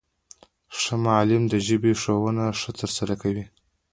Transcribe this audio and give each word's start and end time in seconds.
ښه 0.77 0.95
معلم 1.05 1.43
د 1.49 1.53
ژبي 1.67 1.93
ښوونه 2.01 2.45
ښه 2.59 2.69
ترسره 2.79 3.15
کوي. 3.21 3.45